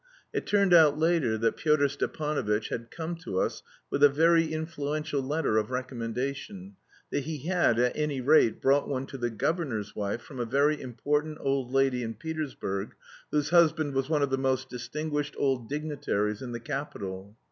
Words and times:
It 0.33 0.47
turned 0.47 0.73
out 0.73 0.97
later 0.97 1.37
that 1.37 1.57
Pyotr 1.57 1.87
Stepanovitch 1.87 2.69
had 2.69 2.89
come 2.89 3.15
to 3.17 3.39
us 3.39 3.61
with 3.91 4.01
a 4.03 4.09
very 4.09 4.51
influential 4.51 5.21
letter 5.21 5.59
of 5.59 5.69
recommendation, 5.69 6.75
that 7.11 7.25
he 7.25 7.45
had, 7.47 7.77
at 7.77 7.95
any 7.95 8.19
rate, 8.19 8.63
brought 8.63 8.89
one 8.89 9.05
to 9.05 9.17
the 9.19 9.29
governor's 9.29 9.95
wife 9.95 10.23
from 10.23 10.39
a 10.39 10.45
very 10.45 10.81
important 10.81 11.37
old 11.39 11.71
lady 11.71 12.01
in 12.01 12.15
Petersburg, 12.15 12.95
whose 13.29 13.51
husband 13.51 13.93
was 13.93 14.09
one 14.09 14.23
of 14.23 14.31
the 14.31 14.39
most 14.39 14.69
distinguished 14.69 15.35
old 15.37 15.69
dignitaries 15.69 16.41
in 16.41 16.51
the 16.51 16.59
capital. 16.59 17.37